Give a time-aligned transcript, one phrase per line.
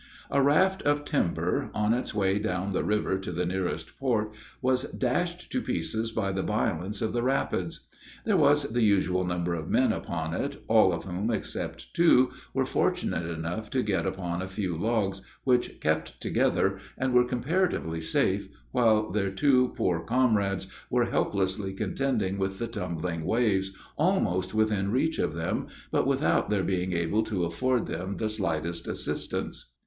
[0.31, 4.91] A raft of timber, on its way down the river to the nearest port, was
[4.93, 7.85] dashed to pieces by the violence of the rapids.
[8.25, 12.65] There was the usual number of men upon it, all of whom, except two, were
[12.65, 18.49] fortunate enough to get upon a few logs, which kept together, and were comparatively safe,
[18.71, 25.19] while their two poor comrades, were helplessly contending with the tumbling waves, almost within reach
[25.19, 29.73] of them, but without their being able to afford them the slightest assistance.